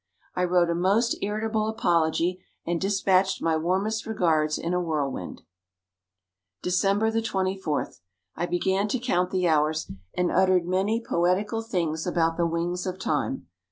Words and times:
I 0.35 0.45
wrote 0.45 0.71
a 0.71 0.73
most 0.73 1.15
irritable 1.21 1.67
apology, 1.67 2.43
and 2.65 2.81
despatched 2.81 3.39
my 3.39 3.55
warmest 3.55 4.07
regards 4.07 4.57
in 4.57 4.73
a 4.73 4.81
whirlwind. 4.81 5.43
December 6.63 7.11
the 7.11 7.21
twenty 7.21 7.55
fourth 7.55 8.01
I 8.35 8.47
began 8.47 8.87
to 8.87 8.99
count 8.99 9.29
the 9.29 9.47
hours, 9.47 9.91
and 10.15 10.31
uttered 10.31 10.65
many 10.65 11.03
poetical 11.07 11.61
things 11.61 12.07
about 12.07 12.35
the 12.35 12.47
wings 12.47 12.87
of 12.87 12.97
Time. 12.97 13.45